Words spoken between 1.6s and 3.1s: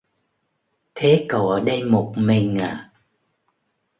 một mình à